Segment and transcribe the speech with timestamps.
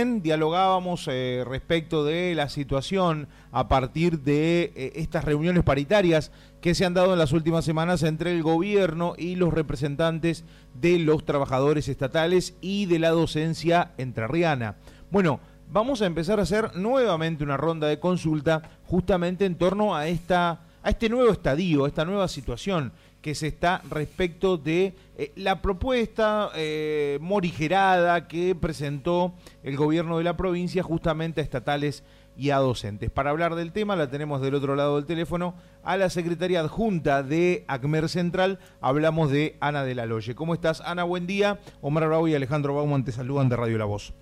[0.00, 6.84] Dialogábamos eh, respecto de la situación a partir de eh, estas reuniones paritarias que se
[6.84, 10.44] han dado en las últimas semanas entre el gobierno y los representantes
[10.80, 14.76] de los trabajadores estatales y de la docencia entrerriana.
[15.10, 20.06] Bueno, vamos a empezar a hacer nuevamente una ronda de consulta justamente en torno a,
[20.06, 22.92] esta, a este nuevo estadio, a esta nueva situación
[23.22, 30.24] que se está respecto de eh, la propuesta eh, morigerada que presentó el gobierno de
[30.24, 32.04] la provincia justamente a estatales
[32.36, 33.10] y a docentes.
[33.10, 37.24] Para hablar del tema la tenemos del otro lado del teléfono a la secretaria adjunta
[37.24, 40.36] de ACMER Central, hablamos de Ana de la Loye.
[40.36, 41.02] ¿Cómo estás Ana?
[41.02, 41.58] Buen día.
[41.80, 44.14] Omar Bravo y Alejandro Bauman te saludan de Radio La Voz.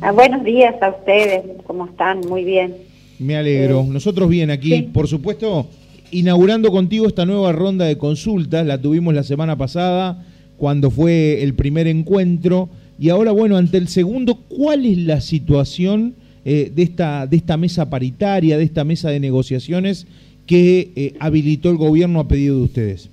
[0.00, 2.20] Ah, buenos días a ustedes, ¿cómo están?
[2.20, 2.74] Muy bien.
[3.18, 3.80] Me alegro.
[3.80, 5.68] Eh, Nosotros bien aquí, por supuesto
[6.12, 10.24] inaugurando contigo esta nueva ronda de consultas, la tuvimos la semana pasada
[10.58, 12.68] cuando fue el primer encuentro.
[12.98, 17.56] Y ahora bueno, ante el segundo, ¿cuál es la situación eh, de, esta, de esta
[17.56, 20.06] mesa paritaria, de esta mesa de negociaciones
[20.46, 23.10] que eh, habilitó el gobierno a pedido de ustedes?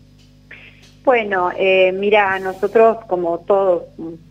[1.05, 3.83] Bueno, eh, mira, nosotros como todos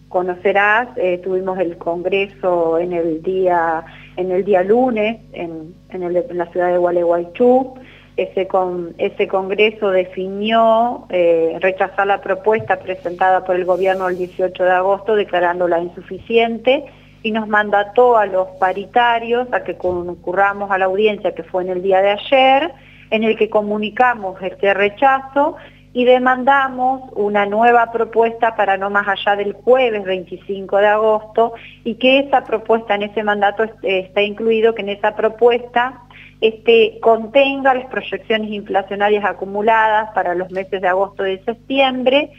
[0.08, 0.88] conocerás,
[1.22, 3.84] tuvimos el congreso en el día
[4.16, 7.74] en el día lunes en, en, en la ciudad de Gualeguaychú
[8.18, 14.64] ese, con, ese Congreso definió eh, rechazar la propuesta presentada por el gobierno el 18
[14.64, 16.84] de agosto declarándola insuficiente
[17.22, 21.70] y nos mandató a los paritarios a que concurramos a la audiencia que fue en
[21.70, 22.72] el día de ayer,
[23.10, 25.56] en el que comunicamos este rechazo
[25.92, 31.52] y demandamos una nueva propuesta para no más allá del jueves 25 de agosto
[31.84, 36.02] y que esa propuesta en ese mandato está incluido que en esa propuesta
[36.40, 42.30] este, contenga las proyecciones inflacionarias acumuladas para los meses de agosto y de septiembre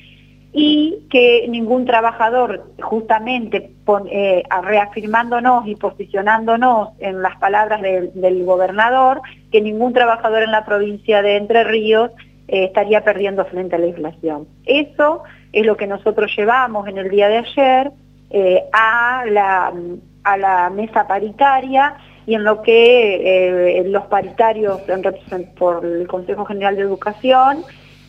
[0.52, 3.72] y que ningún trabajador, justamente
[4.09, 11.22] eh, reafirmándonos y posicionándonos en las palabras del gobernador, que ningún trabajador en la provincia
[11.22, 12.11] de Entre Ríos
[12.47, 14.47] eh, estaría perdiendo frente a la inflación.
[14.66, 17.91] Eso es lo que nosotros llevamos en el día de ayer
[18.31, 21.96] eh, a la mesa paritaria
[22.29, 24.81] y en lo que eh, los paritarios
[25.57, 27.63] por el Consejo General de Educación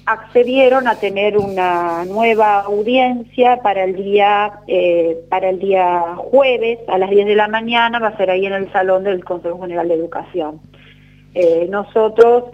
[0.05, 6.99] accedieron a tener una nueva audiencia para el día eh, para el día jueves a
[6.99, 9.89] las 10 de la mañana, va a ser ahí en el salón del Consejo General
[9.89, 10.61] de Educación.
[11.33, 12.45] Eh, nosotros,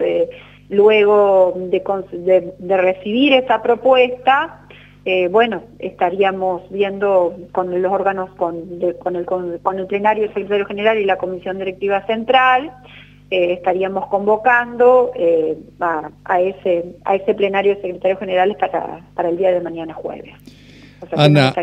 [0.69, 4.66] luego de recibir esa propuesta,
[5.09, 8.57] eh, bueno, estaríamos viendo con los órganos, con,
[8.99, 12.73] con, el, con, el plenario del secretario general y la comisión directiva central,
[13.31, 19.37] eh, estaríamos convocando eh, a, ese, a ese plenario del secretario general para, para el
[19.37, 20.33] día de mañana jueves.
[21.15, 21.53] Ana,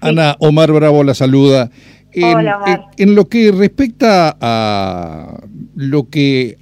[0.00, 1.68] Ana, Omar Bravo la saluda.
[2.16, 2.86] Hola, Omar.
[2.96, 5.42] en lo que respecta a
[5.76, 6.56] lo que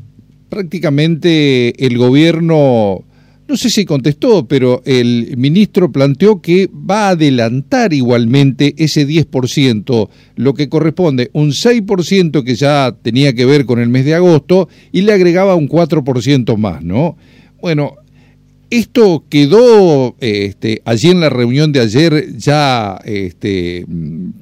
[0.48, 3.04] prácticamente el gobierno
[3.50, 10.08] no sé si contestó, pero el ministro planteó que va a adelantar igualmente ese 10%,
[10.36, 14.68] lo que corresponde un 6% que ya tenía que ver con el mes de agosto
[14.92, 17.16] y le agregaba un 4% más, ¿no?
[17.60, 17.96] Bueno,
[18.70, 23.84] esto quedó este, allí en la reunión de ayer ya este,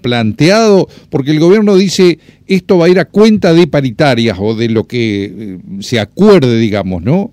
[0.03, 4.69] planteado, porque el gobierno dice esto va a ir a cuenta de paritarias o de
[4.69, 7.33] lo que eh, se acuerde, digamos, ¿no?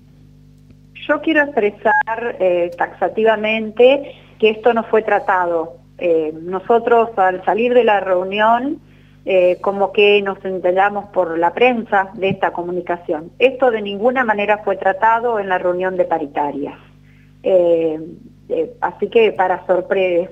[1.06, 5.76] Yo quiero expresar eh, taxativamente que esto no fue tratado.
[5.98, 8.80] Eh, nosotros al salir de la reunión,
[9.24, 13.30] eh, como que nos enteramos por la prensa de esta comunicación.
[13.38, 16.78] Esto de ninguna manera fue tratado en la reunión de paritaria.
[18.80, 19.32] así que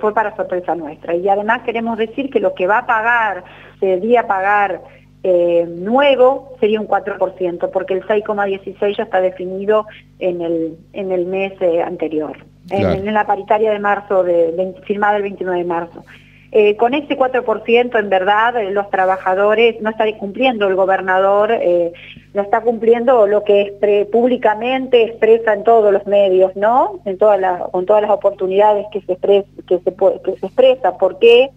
[0.00, 1.14] fue para sorpresa nuestra.
[1.14, 3.44] Y además queremos decir que lo que va a pagar,
[3.78, 4.80] se debía pagar
[5.26, 9.86] eh, nuevo sería un 4%, porque el 6,16 ya está definido
[10.18, 12.36] en el, en el mes eh, anterior,
[12.68, 16.04] en, la paritaria de marzo, de, firmada el 29 de marzo.
[16.52, 21.58] Eh, con ese 4%, en verdad, los trabajadores, no está cumpliendo el gobernador,
[22.34, 27.00] no está cumpliendo lo que públicamente expresa en todos los medios, ¿no?
[27.06, 31.50] En todas las, con todas las oportunidades que se, que se, que se expresa, porque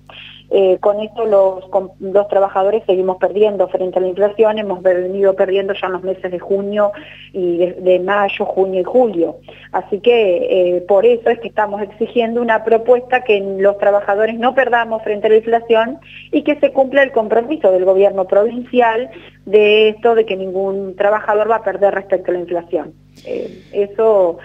[0.50, 1.66] eh, con esto los,
[2.00, 6.32] los trabajadores seguimos perdiendo frente a la inflación, hemos venido perdiendo ya en los meses
[6.32, 6.92] de junio
[7.34, 9.38] y de, mayo, junio y julio.
[9.74, 14.56] Así que eh, por eso es que estamos exigiendo una propuesta que los trabajadores no
[14.56, 16.00] perdamos frente a la inflación
[16.32, 19.10] y que se cumpla el compromiso del gobierno provincial
[19.46, 22.94] de esto de que ningún trabajador va a perder respecto a la inflación.
[23.26, 24.38] Eh, eso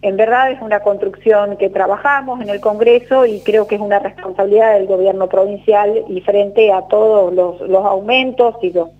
[0.00, 3.98] en verdad es una construcción que trabajamos en el Congreso y creo que es una
[3.98, 8.90] responsabilidad del gobierno provincial y frente a todos los, aumentos y los,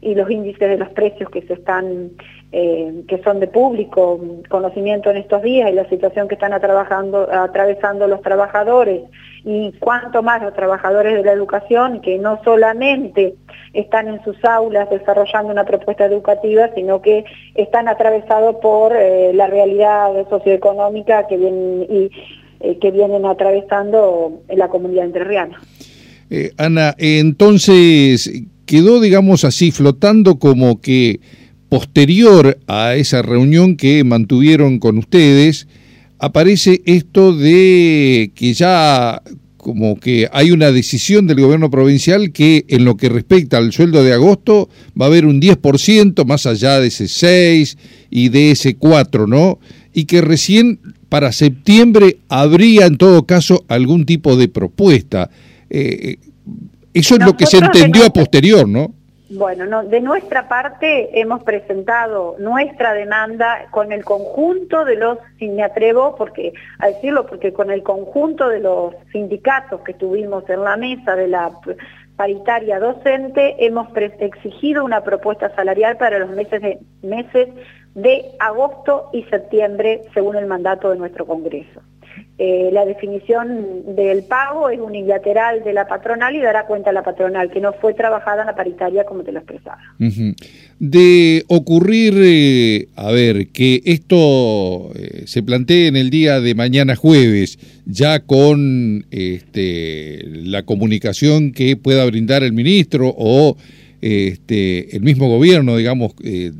[0.00, 2.12] y los índices de los precios que se están
[2.56, 8.06] eh, que son de público conocimiento en estos días y la situación que están atravesando
[8.06, 9.00] los trabajadores
[9.44, 13.34] y cuanto más los trabajadores de la educación que no solamente
[13.72, 17.24] están en sus aulas desarrollando una propuesta educativa, sino que
[17.56, 22.10] están atravesados por eh, la realidad socioeconómica que vienen, y,
[22.60, 25.60] eh, que vienen atravesando la comunidad entrerriana.
[26.56, 28.30] Ana, entonces
[28.64, 31.18] quedó, digamos así, flotando como que
[31.74, 35.66] posterior a esa reunión que mantuvieron con ustedes,
[36.20, 39.20] aparece esto de que ya
[39.56, 44.04] como que hay una decisión del gobierno provincial que en lo que respecta al sueldo
[44.04, 47.76] de agosto va a haber un 10% más allá de ese 6
[48.08, 49.58] y de ese 4, ¿no?
[49.92, 50.78] Y que recién
[51.08, 55.28] para septiembre habría en todo caso algún tipo de propuesta.
[55.70, 56.30] Eh, eh,
[56.92, 58.94] eso es lo que se entendió a posterior, ¿no?
[59.30, 65.48] Bueno, no, de nuestra parte hemos presentado nuestra demanda con el conjunto de los, si
[65.48, 70.62] me atrevo porque, a decirlo, porque con el conjunto de los sindicatos que tuvimos en
[70.62, 71.52] la mesa de la
[72.16, 77.48] paritaria docente hemos exigido una propuesta salarial para los meses de, meses
[77.94, 81.80] de agosto y septiembre según el mandato de nuestro Congreso.
[82.36, 87.04] Eh, la definición del pago es unilateral de la patronal y dará cuenta a la
[87.04, 89.78] patronal que no fue trabajada en la paritaria como te lo expresaba.
[90.80, 96.96] De ocurrir, eh, a ver, que esto eh, se plantee en el día de mañana
[96.96, 103.56] jueves, ya con este, la comunicación que pueda brindar el ministro o
[104.06, 106.52] este, el mismo gobierno, digamos, eh,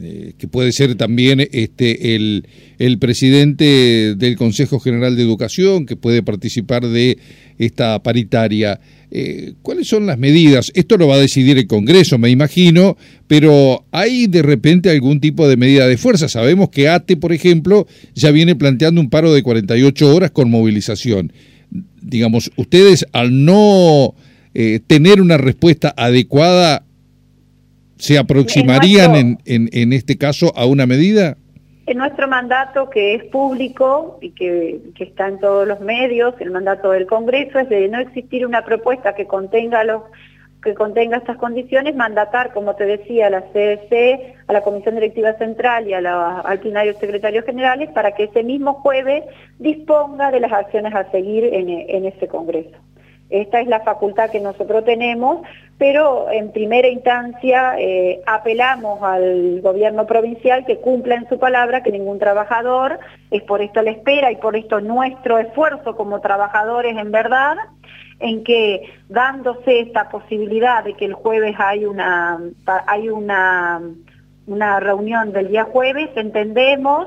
[0.00, 2.46] eh, que puede ser también este, el,
[2.80, 7.18] el, presidente del Consejo General de Educación, que puede participar de
[7.58, 8.80] esta paritaria.
[9.10, 10.72] Eh, ¿Cuáles son las medidas?
[10.74, 12.96] Esto lo va a decidir el Congreso, me imagino,
[13.26, 16.28] pero ¿hay de repente algún tipo de medida de fuerza?
[16.28, 21.32] Sabemos que ATE, por ejemplo, ya viene planteando un paro de 48 horas con movilización.
[22.00, 24.14] Digamos, ustedes al no
[24.54, 26.86] eh, tener una respuesta adecuada,
[27.98, 31.36] ¿se aproximarían en, en, en, este caso a una medida?
[31.94, 37.06] Nuestro mandato, que es público y que, está en todos los medios, el mandato del
[37.06, 40.02] Congreso es de no existir una propuesta que contenga los
[40.62, 45.32] que contenga estas condiciones, mandatar, como te decía, a la CDC, a la Comisión Directiva
[45.38, 49.24] Central y al plenario secretarios generales para que ese mismo jueves
[49.58, 52.76] disponga de las acciones a seguir en, en ese Congreso.
[53.30, 55.46] Esta es la facultad que nosotros tenemos,
[55.78, 61.92] pero en primera instancia eh, apelamos al gobierno provincial que cumpla en su palabra, que
[61.92, 62.98] ningún trabajador,
[63.30, 67.56] es por esto la espera y por esto nuestro esfuerzo como trabajadores en verdad,
[68.18, 72.38] en que dándose esta posibilidad de que el jueves hay una,
[72.86, 73.80] hay una,
[74.46, 77.06] una reunión del día jueves, entendemos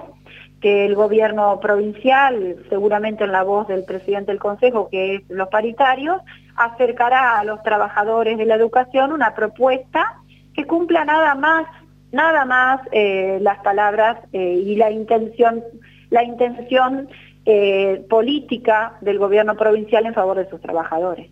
[0.64, 5.50] que el gobierno provincial, seguramente en la voz del presidente del Consejo, que es los
[5.50, 6.22] paritarios,
[6.56, 10.22] acercará a los trabajadores de la educación una propuesta
[10.56, 11.68] que cumpla nada más,
[12.14, 15.62] nada más eh, las palabras eh, y la intención,
[16.10, 17.10] la intención
[17.46, 21.30] eh, política del gobierno provincial en favor de sus trabajadores.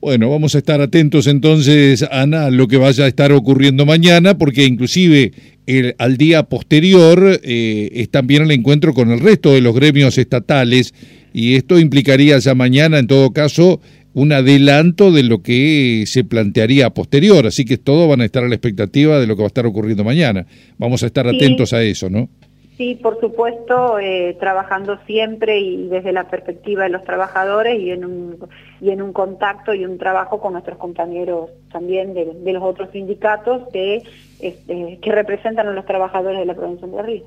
[0.00, 4.36] Bueno, vamos a estar atentos entonces, Ana, a lo que vaya a estar ocurriendo mañana,
[4.36, 5.32] porque inclusive
[5.66, 10.18] el, al día posterior eh, es también el encuentro con el resto de los gremios
[10.18, 10.94] estatales
[11.32, 13.80] y esto implicaría ya mañana, en todo caso,
[14.12, 18.48] un adelanto de lo que se plantearía posterior, así que todos van a estar a
[18.48, 20.46] la expectativa de lo que va a estar ocurriendo mañana.
[20.78, 22.28] Vamos a estar atentos a eso, ¿no?
[22.76, 28.04] Sí, por supuesto, eh, trabajando siempre y desde la perspectiva de los trabajadores y en
[28.04, 28.36] un,
[28.80, 33.68] y en un contacto y un trabajo con nuestros compañeros también de, los otros sindicatos
[33.72, 34.02] que,
[34.40, 37.22] este, que representan a los trabajadores de la provincia de Río.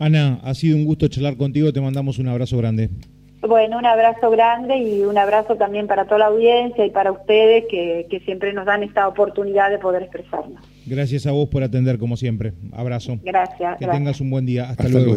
[0.00, 2.90] Ana, ha sido un gusto charlar contigo, te mandamos un abrazo grande.
[3.40, 7.66] Bueno, un abrazo grande y un abrazo también para toda la audiencia y para ustedes
[7.70, 10.60] que, que siempre nos dan esta oportunidad de poder expresarnos.
[10.86, 12.52] Gracias a vos por atender como siempre.
[12.72, 13.18] Abrazo.
[13.22, 13.78] Gracias.
[13.78, 14.70] Que tengas un buen día.
[14.70, 15.16] Hasta, luego.